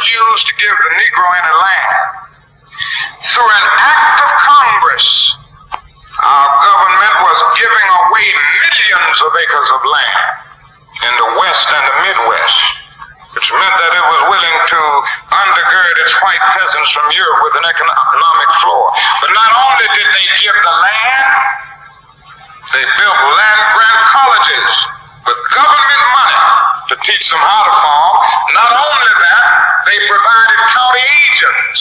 [0.00, 1.96] refused to give the Negro any land.
[3.36, 5.08] Through an act of Congress,
[6.24, 8.26] our government was giving away
[8.64, 10.24] millions of acres of land
[11.04, 12.60] in the West and the Midwest,
[13.36, 14.80] which meant that it was willing to
[15.36, 18.88] undergird its white peasants from Europe with an economic floor.
[19.20, 21.28] But not only did they give the land,
[22.72, 24.68] they built land grant colleges
[25.28, 26.40] with government money
[26.88, 28.16] to teach them how to farm.
[28.56, 31.80] Not only that, they provided county agents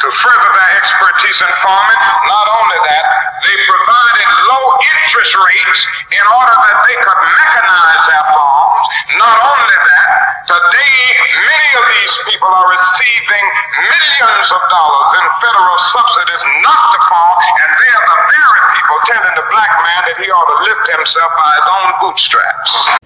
[0.00, 2.00] to further their expertise in farming.
[2.28, 3.06] Not only that,
[3.40, 5.80] they provided low interest rates
[6.12, 8.84] in order that they could mechanize their farms.
[9.16, 10.08] Not only that,
[10.44, 11.00] today
[11.40, 13.44] many of these people are receiving
[13.88, 18.98] millions of dollars in federal subsidies not to farm, and they are the very people
[19.08, 23.05] telling the black man that he ought to lift himself by his own bootstraps.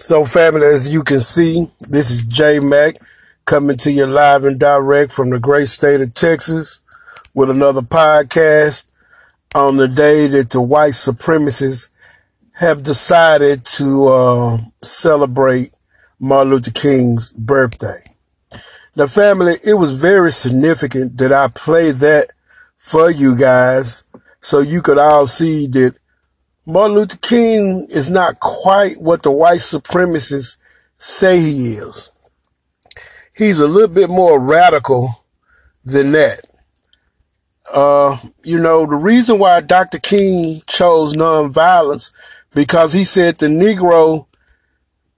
[0.00, 2.98] So, family, as you can see, this is J Mac
[3.46, 6.78] coming to you live and direct from the great state of Texas
[7.34, 8.92] with another podcast
[9.56, 11.88] on the day that the white supremacists
[12.52, 15.70] have decided to uh, celebrate
[16.20, 18.00] Martin Luther King's birthday.
[18.94, 22.28] Now, family, it was very significant that I played that
[22.76, 24.04] for you guys
[24.38, 25.96] so you could all see that
[26.68, 30.58] Martin Luther King is not quite what the white supremacists
[30.98, 32.10] say he is.
[33.34, 35.24] He's a little bit more radical
[35.82, 36.40] than that.
[37.72, 39.98] Uh, you know, the reason why Dr.
[39.98, 42.12] King chose nonviolence
[42.54, 44.26] because he said the Negro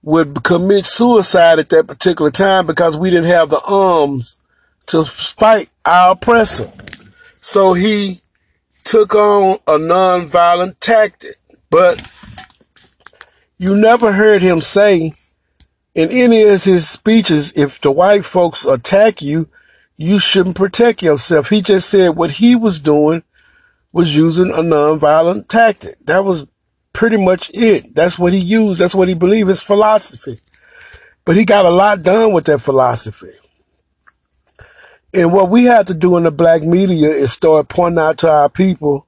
[0.03, 4.41] would commit suicide at that particular time because we didn't have the arms
[4.85, 6.71] to fight our oppressor.
[7.41, 8.21] So he
[8.83, 11.31] took on a nonviolent tactic.
[11.71, 12.05] But
[13.57, 15.13] you never heard him say
[15.95, 19.47] in any of his speeches, if the white folks attack you,
[19.95, 21.49] you shouldn't protect yourself.
[21.49, 23.23] He just said what he was doing
[23.93, 25.95] was using a nonviolent tactic.
[26.03, 26.51] That was
[26.91, 27.95] pretty much it.
[27.95, 28.81] That's what he used.
[28.81, 30.39] That's what he believed, his philosophy.
[31.23, 33.31] But he got a lot done with that philosophy.
[35.13, 38.29] And what we have to do in the black media is start pointing out to
[38.29, 39.07] our people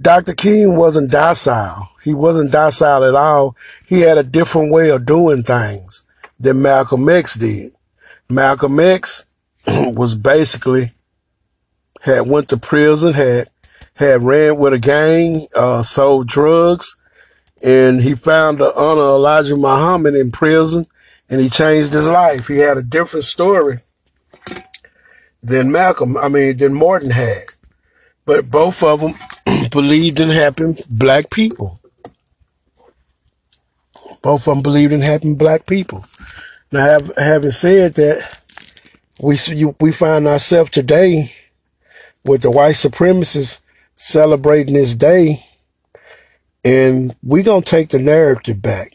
[0.00, 0.34] Dr.
[0.34, 1.88] King wasn't docile.
[2.04, 3.56] He wasn't docile at all.
[3.86, 6.02] He had a different way of doing things
[6.38, 7.72] than Malcolm X did.
[8.28, 9.24] Malcolm X
[9.66, 10.92] was basically
[12.02, 13.48] had went to prison, had
[13.94, 16.96] had ran with a gang, uh, sold drugs,
[17.64, 20.86] and he found the honor Elijah Muhammad in prison,
[21.30, 22.48] and he changed his life.
[22.48, 23.76] He had a different story
[25.42, 26.16] than Malcolm.
[26.16, 27.44] I mean, than Martin had,
[28.26, 29.14] but both of them
[29.70, 31.80] believed in helping black people.
[34.24, 36.02] Both of them believed in helping black people.
[36.72, 38.40] Now, have, having said that,
[39.22, 41.30] we you, we find ourselves today
[42.24, 43.60] with the white supremacists
[43.94, 45.44] celebrating this day,
[46.64, 48.92] and we're gonna take the narrative back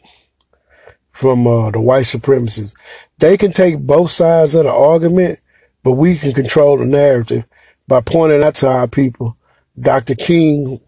[1.12, 2.74] from uh, the white supremacists.
[3.18, 5.38] They can take both sides of the argument,
[5.84, 7.44] but we can control the narrative
[7.86, 9.36] by pointing out to our people
[9.78, 10.16] Dr.
[10.16, 10.80] King,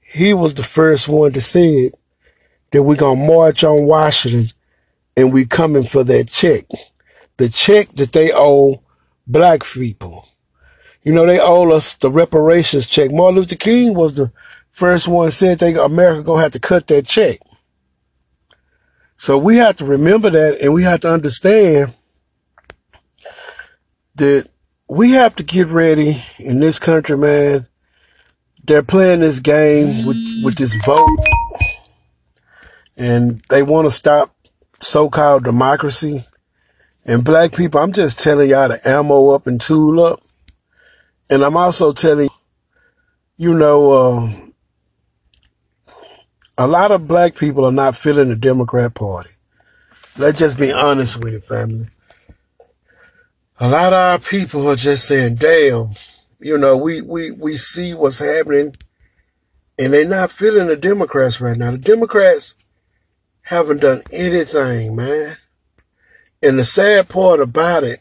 [0.00, 1.94] he was the first one to say it,
[2.72, 4.50] that we're going to march on Washington
[5.16, 6.64] and we coming for that check.
[7.36, 8.82] The check that they owe
[9.26, 10.26] black people.
[11.02, 13.10] You know, they owe us the reparations check.
[13.10, 14.32] Martin Luther King was the
[14.70, 17.40] first one said they America gonna have to cut that check.
[19.16, 21.94] So we have to remember that and we have to understand
[24.14, 24.48] that
[24.88, 27.66] we have to get ready in this country, man,
[28.64, 31.18] they're playing this game with, with this vote
[32.96, 34.34] and they want to stop
[34.80, 36.24] so-called democracy.
[37.04, 40.20] And black people, I'm just telling y'all to ammo up and tool up.
[41.28, 42.28] And I'm also telling
[43.42, 44.32] you know, uh,
[46.56, 49.30] a lot of black people are not feeling the Democrat Party.
[50.16, 51.86] Let's just be honest with it, family.
[53.58, 55.94] A lot of our people are just saying, damn,
[56.38, 58.76] you know, we, we, we see what's happening
[59.76, 61.72] and they're not feeling the Democrats right now.
[61.72, 62.64] The Democrats
[63.42, 65.36] haven't done anything, man.
[66.42, 68.00] And the sad part about it,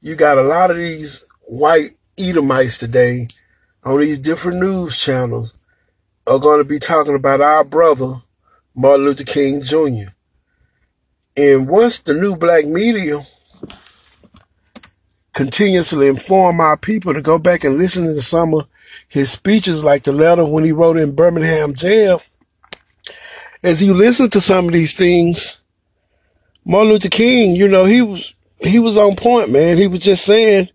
[0.00, 3.28] you got a lot of these white Edomites today
[3.84, 5.66] on these different news channels
[6.26, 8.16] are going to be talking about our brother,
[8.74, 10.12] Martin Luther King Jr.
[11.36, 13.22] And once the new black media
[15.32, 18.68] continuously inform our people to go back and listen to some of
[19.08, 22.20] his speeches, like the letter when he wrote in Birmingham jail.
[23.62, 25.60] As you listen to some of these things,
[26.64, 29.76] Martin Luther King, you know, he was he was on point, man.
[29.76, 30.68] He was just saying,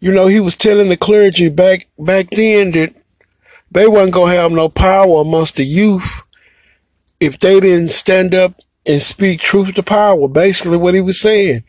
[0.00, 2.94] you know, he was telling the clergy back back then that
[3.70, 6.22] they wasn't gonna have no power amongst the youth
[7.20, 8.54] if they didn't stand up
[8.86, 10.26] and speak truth to power.
[10.26, 11.64] Basically, what he was saying.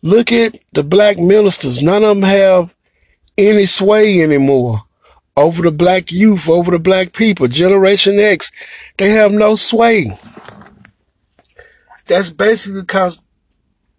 [0.00, 1.82] Look at the black ministers.
[1.82, 2.74] None of them have
[3.36, 4.85] any sway anymore
[5.36, 7.46] over the black youth, over the black people.
[7.46, 8.50] Generation X,
[8.96, 10.06] they have no sway.
[12.06, 13.20] That's basically because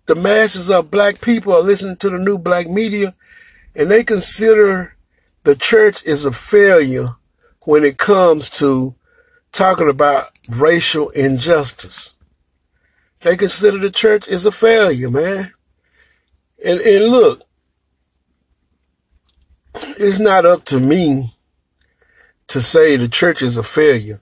[0.06, 3.14] the masses of black people are listening to the new black media
[3.76, 4.96] and they consider
[5.44, 7.16] the church is a failure
[7.66, 8.96] when it comes to
[9.52, 12.16] talking about racial injustice.
[13.22, 15.52] They consider the church is a failure, man.
[16.64, 17.47] And, and look,
[20.00, 21.36] it's not up to me
[22.48, 24.22] to say the church is a failure.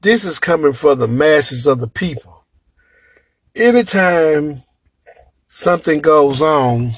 [0.00, 2.44] This is coming for the masses of the people.
[3.54, 4.62] Anytime
[5.48, 6.92] something goes on,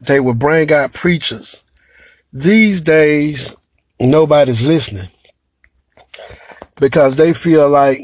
[0.00, 1.64] they will bring out preachers.
[2.32, 3.56] These days,
[3.98, 5.08] nobody's listening
[6.76, 8.00] because they feel like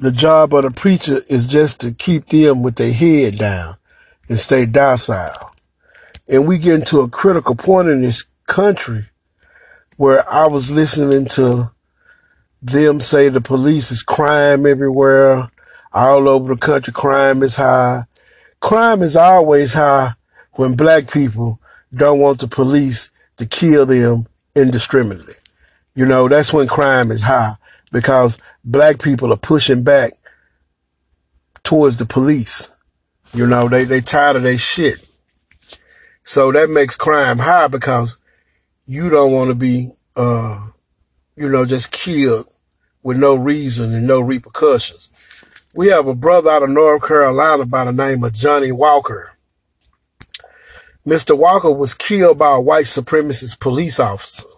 [0.00, 3.76] the job of the preacher is just to keep them with their head down
[4.28, 5.50] and stay docile.
[6.28, 9.06] And we get into a critical point in this country
[9.96, 11.72] where I was listening to
[12.62, 15.50] them say the police is crime everywhere,
[15.92, 18.04] all over the country, crime is high.
[18.60, 20.12] Crime is always high
[20.52, 21.60] when black people
[21.94, 25.34] don't want the police to kill them indiscriminately.
[25.94, 27.54] You know, that's when crime is high
[27.92, 30.12] because black people are pushing back
[31.62, 32.76] towards the police.
[33.32, 35.07] You know, they, they tired of their shit.
[36.28, 38.18] So that makes crime high because
[38.84, 40.68] you don't want to be, uh,
[41.36, 42.44] you know, just killed
[43.02, 45.42] with no reason and no repercussions.
[45.74, 49.38] We have a brother out of North Carolina by the name of Johnny Walker.
[51.06, 51.34] Mr.
[51.34, 54.48] Walker was killed by a white supremacist police officer.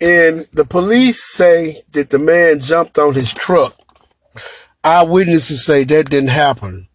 [0.00, 3.76] And the police say that the man jumped on his truck.
[4.82, 6.88] Eyewitnesses say that didn't happen.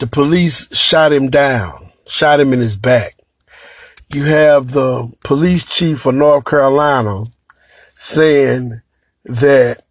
[0.00, 3.12] The police shot him down, shot him in his back.
[4.12, 7.24] You have the police chief of North Carolina
[7.66, 8.82] saying
[9.24, 9.82] that,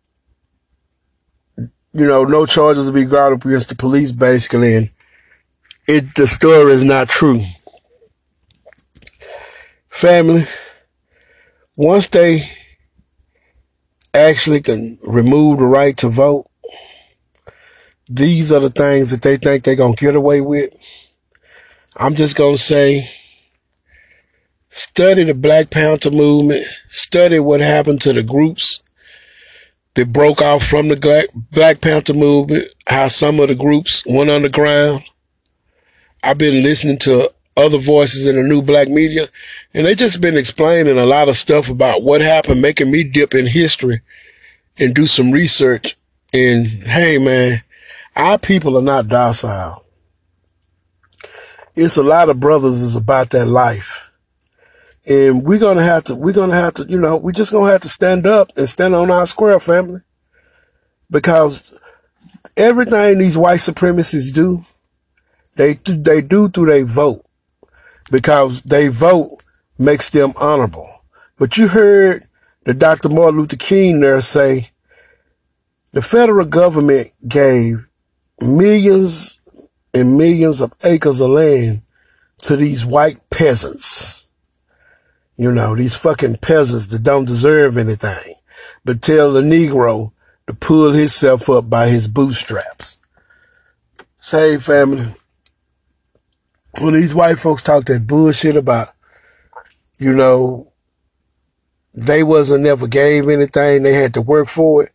[1.57, 4.75] you know, no charges will be brought up against the police basically.
[4.75, 4.89] And
[5.87, 7.43] it, the story is not true.
[9.89, 10.45] Family,
[11.75, 12.49] once they
[14.13, 16.49] actually can remove the right to vote,
[18.07, 20.73] these are the things that they think they're going to get away with.
[21.97, 23.09] I'm just going to say,
[24.69, 28.79] study the Black Panther movement, study what happened to the groups
[29.93, 35.03] that broke off from the Black Panther movement, how some of the groups went underground.
[36.23, 39.27] I've been listening to other voices in the new black media,
[39.73, 43.35] and they just been explaining a lot of stuff about what happened, making me dip
[43.35, 44.01] in history
[44.79, 45.95] and do some research.
[46.33, 47.61] And hey, man,
[48.15, 49.82] our people are not docile.
[51.75, 54.11] It's a lot of brothers is about that life.
[55.07, 57.51] And we're going to have to, we're going to have to, you know, we're just
[57.51, 60.01] going to have to stand up and stand on our square family
[61.09, 61.77] because
[62.55, 64.65] everything these white supremacists do,
[65.55, 67.25] they, they do through their vote
[68.11, 69.31] because they vote
[69.77, 71.03] makes them honorable.
[71.37, 72.27] But you heard
[72.63, 73.09] the Dr.
[73.09, 74.67] Martin Luther King there say
[75.91, 77.85] the federal government gave
[78.39, 79.39] millions
[79.93, 81.81] and millions of acres of land
[82.39, 84.27] to these white peasants.
[85.37, 88.35] You know, these fucking peasants that don't deserve anything,
[88.85, 90.11] but tell the Negro
[90.47, 92.97] to pull himself up by his bootstraps.
[94.19, 95.13] Say, family,
[96.79, 98.89] when these white folks talk that bullshit about,
[99.97, 100.71] you know,
[101.93, 104.91] they wasn't never gave anything, they had to work for it.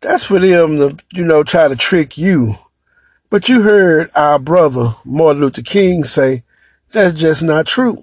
[0.00, 2.54] That's for them to, you know, try to trick you.
[3.28, 6.44] But you heard our brother Martin Luther King say,
[6.92, 7.98] that's just not true.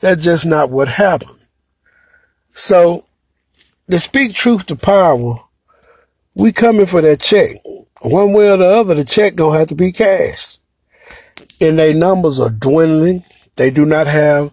[0.00, 1.38] That's just not what happened.
[2.52, 3.06] So,
[3.90, 5.40] to speak truth to power,
[6.34, 7.50] we coming for that check.
[8.02, 10.60] One way or the other, the check gonna have to be cashed
[11.60, 13.24] and their numbers are dwindling.
[13.56, 14.52] They do not have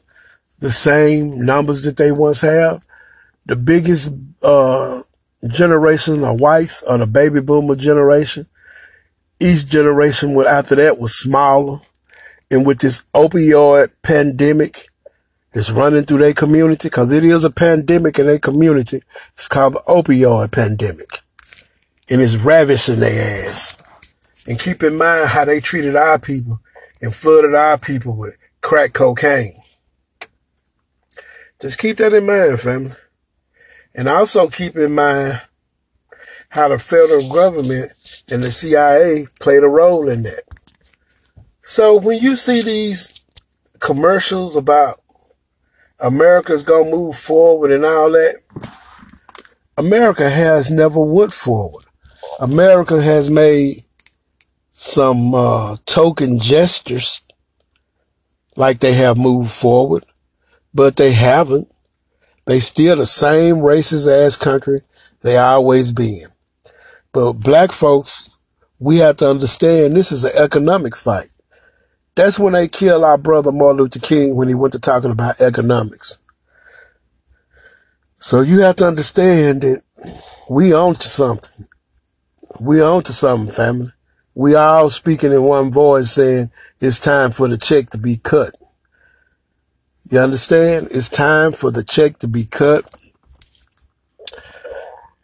[0.60, 2.86] the same numbers that they once have.
[3.46, 5.02] The biggest uh,
[5.48, 8.48] generation of whites are the baby boomer generation.
[9.44, 11.82] Each generation after that was smaller.
[12.50, 14.86] And with this opioid pandemic
[15.52, 19.02] that's running through their community, because it is a pandemic in their community,
[19.34, 21.10] it's called the opioid pandemic.
[22.10, 23.78] And it's ravishing their ass.
[24.48, 26.62] And keep in mind how they treated our people
[27.02, 29.62] and flooded our people with crack cocaine.
[31.60, 32.96] Just keep that in mind, family.
[33.94, 35.42] And also keep in mind
[36.54, 37.92] how the federal government
[38.30, 40.44] and the CIA played a role in that.
[41.64, 43.26] So when you see these
[43.80, 45.02] commercials about
[46.00, 48.36] America's gonna move forward and all that,
[49.78, 51.86] America has never went forward.
[52.40, 53.78] America has made
[54.74, 57.22] some uh, token gestures
[58.56, 60.06] like they have moved forward,
[60.72, 61.68] but they haven't.
[62.46, 64.82] They still the same racist ass country
[65.22, 66.28] they always been.
[67.14, 68.38] But black folks,
[68.80, 71.30] we have to understand this is an economic fight.
[72.16, 75.40] That's when they killed our brother Martin Luther King when he went to talking about
[75.40, 76.20] economics.
[78.20, 79.82] So you have to understand that
[80.50, 81.68] we own to something.
[82.60, 83.92] We own to something, family.
[84.36, 88.54] We all speaking in one voice saying it's time for the check to be cut.
[90.10, 90.88] You understand?
[90.92, 92.86] It's time for the check to be cut.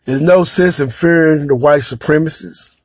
[0.09, 2.81] There's no sense in fearing the white supremacists.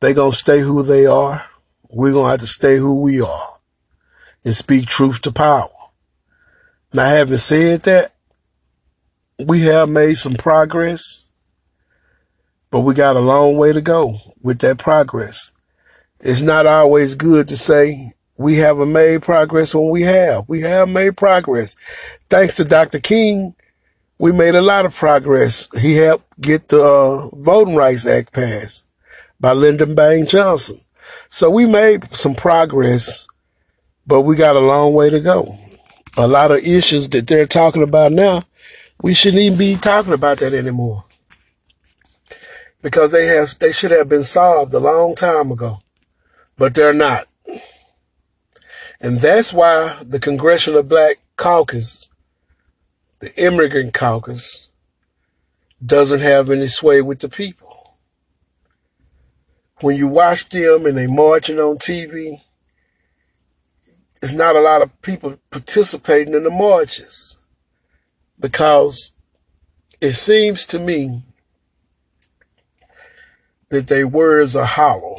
[0.00, 1.44] They gonna stay who they are.
[1.90, 3.58] We're gonna have to stay who we are
[4.42, 5.68] and speak truth to power.
[6.94, 8.14] Now, having said that,
[9.38, 11.28] we have made some progress
[12.70, 15.50] but we got a long way to go with that progress.
[16.20, 20.48] It's not always good to say we haven't made progress when we have.
[20.48, 21.76] We have made progress.
[22.30, 22.98] Thanks to Dr.
[22.98, 23.54] King,
[24.18, 25.68] we made a lot of progress.
[25.80, 28.86] He helped get the uh, Voting Rights Act passed
[29.40, 30.80] by Lyndon Baines Johnson.
[31.28, 33.26] So we made some progress,
[34.06, 35.56] but we got a long way to go.
[36.16, 38.42] A lot of issues that they're talking about now,
[39.02, 41.04] we shouldn't even be talking about that anymore
[42.82, 45.78] because they have they should have been solved a long time ago,
[46.56, 47.26] but they're not.
[49.00, 52.07] And that's why the Congressional Black Caucus,
[53.20, 54.72] the Immigrant Caucus,
[55.84, 57.98] doesn't have any sway with the people.
[59.80, 62.40] When you watch them and they marching on TV,
[64.20, 67.44] it's not a lot of people participating in the marches
[68.40, 69.12] because
[70.00, 71.22] it seems to me
[73.68, 75.18] that their words are hollow.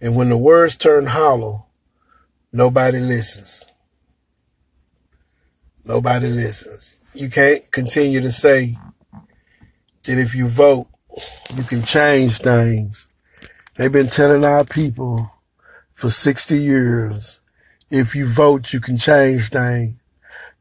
[0.00, 1.66] And when the words turn hollow,
[2.52, 3.73] nobody listens.
[5.86, 7.12] Nobody listens.
[7.14, 8.76] You can't continue to say
[10.04, 10.86] that if you vote,
[11.54, 13.14] you can change things.
[13.76, 15.30] They've been telling our people
[15.92, 17.40] for 60 years,
[17.90, 20.00] if you vote, you can change things.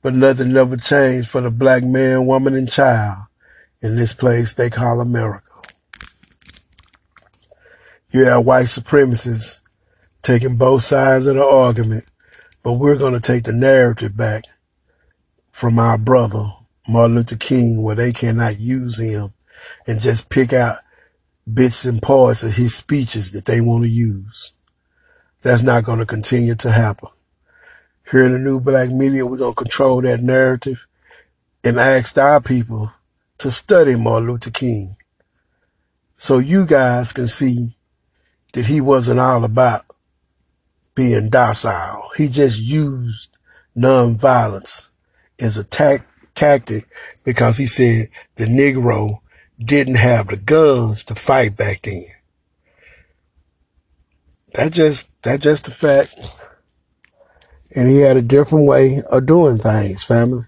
[0.01, 3.27] But nothing never changed for the black man, woman, and child
[3.82, 5.50] in this place they call America.
[8.10, 9.62] You have white supremacists
[10.22, 12.06] taking both sides of the argument,
[12.62, 14.44] but we're going to take the narrative back
[15.53, 16.51] from our brother,
[16.89, 19.33] Martin Luther King, where they cannot use him
[19.88, 20.77] and just pick out
[21.51, 24.51] bits and parts of his speeches that they want to use.
[25.43, 27.10] That's not going to continue to happen.
[28.10, 30.88] Here in the new black media, we're going to control that narrative
[31.63, 32.91] and ask our people
[33.38, 34.98] to study Martin Luther King
[36.15, 37.77] so you guys can see
[38.53, 39.81] that he wasn't all about
[40.95, 42.10] being docile.
[42.17, 43.29] He just used
[43.77, 44.89] nonviolence
[45.44, 46.86] as a tac- tactic
[47.24, 49.20] because he said the Negro
[49.60, 52.06] didn't have the guns to fight back then.
[54.54, 56.16] That just that just a fact.
[57.76, 60.44] And he had a different way of doing things, family.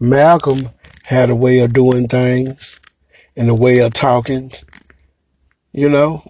[0.00, 0.68] Malcolm
[1.04, 2.80] had a way of doing things
[3.36, 4.50] and a way of talking,
[5.72, 6.24] you know,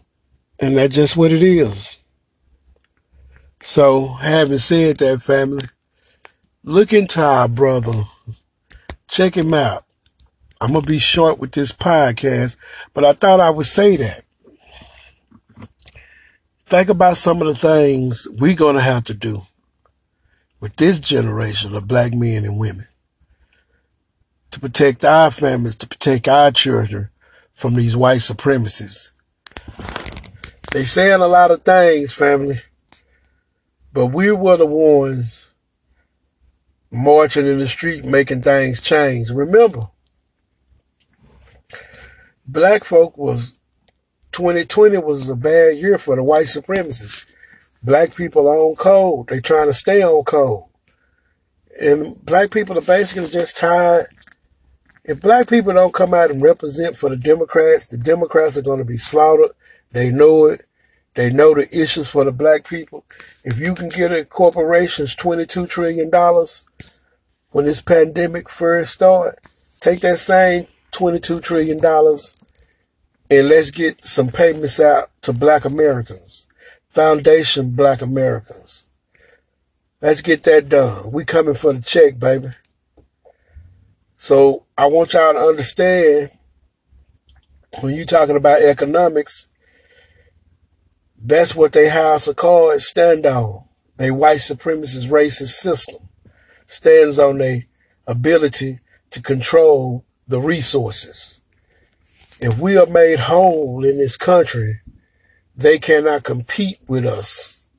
[0.61, 1.99] and that's just what it is.
[3.63, 5.65] So, having said that, family,
[6.65, 8.05] look into our brother.
[9.07, 9.85] Check him out.
[10.61, 12.57] I'm going to be short with this podcast,
[12.95, 14.25] but I thought I would say that.
[16.67, 19.43] Think about some of the things we're going to have to do
[20.59, 22.87] with this generation of black men and women
[24.51, 27.11] to protect our families, to protect our children
[27.55, 29.11] from these white supremacists.
[30.73, 32.57] They saying a lot of things, family.
[33.93, 35.54] But we were the ones
[36.95, 39.31] marching in the street making things change.
[39.31, 39.89] Remember,
[42.47, 43.61] black folk was
[44.33, 47.31] 2020 was a bad year for the white supremacists.
[47.83, 49.29] Black people are on code.
[49.29, 50.65] They trying to stay on code.
[51.81, 54.07] And black people are basically just tired.
[55.05, 58.79] If black people don't come out and represent for the Democrats, the Democrats are going
[58.79, 59.51] to be slaughtered
[59.95, 60.65] they know it.
[61.15, 63.05] They know the issues for the black people.
[63.45, 66.11] If you can get a corporations $22 trillion
[67.51, 69.39] when this pandemic first started,
[69.81, 71.79] take that same $22 trillion
[73.31, 76.47] and let's get some payments out to black Americans,
[76.89, 78.89] foundation black Americans.
[80.01, 81.13] Let's get that done.
[81.13, 82.49] We coming for the check, baby.
[84.17, 86.31] So I want y'all to understand
[87.81, 89.49] when you talking about economics,
[91.27, 93.65] that's what they house of cards stand on.
[93.97, 96.11] They white supremacist racist system
[96.67, 97.61] stands on their
[98.07, 101.41] ability to control the resources.
[102.41, 104.81] If we are made whole in this country,
[105.57, 107.71] they cannot compete with us.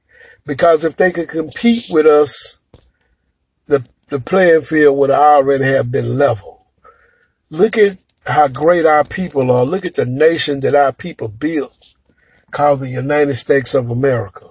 [0.43, 2.59] Because if they could compete with us,
[3.67, 6.65] the, the playing field would already have been level.
[7.51, 9.65] Look at how great our people are.
[9.65, 11.74] Look at the nation that our people built
[12.55, 14.47] called the United States of America.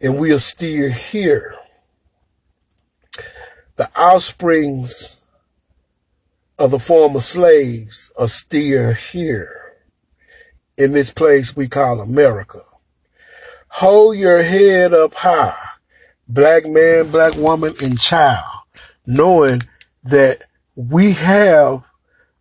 [0.00, 1.54] And we are still here.
[3.76, 5.26] The offsprings
[6.58, 9.74] of the former slaves are still here
[10.78, 12.60] in this place we call America.
[13.68, 15.68] Hold your head up high,
[16.26, 18.62] black man, black woman, and child,
[19.06, 19.60] knowing
[20.02, 20.38] that
[20.76, 21.84] we have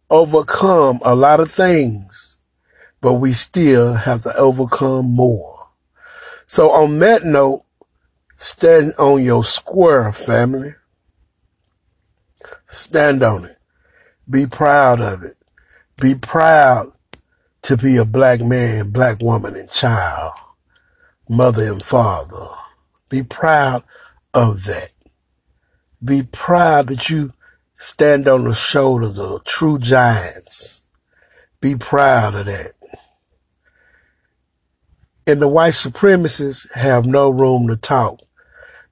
[0.09, 2.32] overcome a lot of things
[3.03, 5.67] but we still have to overcome more.
[6.45, 7.65] So on that note,
[8.37, 10.71] stand on your square, family.
[12.65, 13.57] Stand on it.
[14.29, 15.35] Be proud of it.
[16.01, 16.93] Be proud
[17.63, 20.31] to be a black man, black woman, and child,
[21.27, 22.47] mother and father.
[23.09, 23.83] Be proud
[24.33, 24.91] of that.
[26.01, 27.33] Be proud that you
[27.75, 30.89] stand on the shoulders of true giants.
[31.59, 32.71] Be proud of that.
[35.25, 38.19] And the white supremacists have no room to talk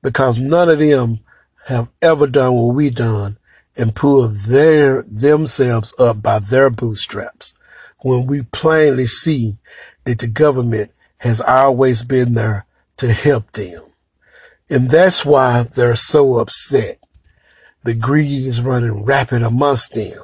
[0.02, 1.20] because none of them
[1.66, 3.38] have ever done what we done
[3.78, 7.54] and pulled their themselves up by their bootstraps
[8.00, 9.58] when we plainly see
[10.06, 12.66] that the government has always been there
[12.98, 13.84] to help them.
[14.70, 17.00] And that's why they're so upset.
[17.84, 20.24] The greed is running rapid amongst them.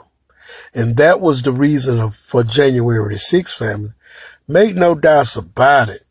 [0.74, 3.92] And that was the reason of, for January the 6th family
[4.50, 6.04] Make no doubts about it.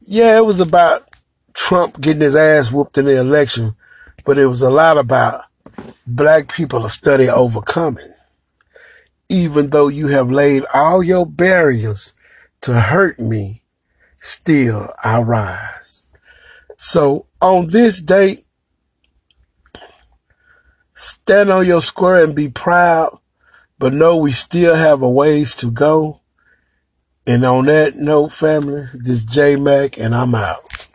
[0.00, 1.06] Yeah, it was about
[1.52, 3.76] Trump getting his ass whooped in the election,
[4.24, 5.42] but it was a lot about
[6.06, 8.14] black people are study overcoming.
[9.28, 12.14] Even though you have laid all your barriers
[12.62, 13.62] to hurt me,
[14.20, 16.02] still I rise.
[16.78, 18.46] So on this date,
[20.94, 23.18] stand on your square and be proud,
[23.78, 26.20] but know we still have a ways to go
[27.26, 30.88] and on that note, family, this J Mac, and I'm out.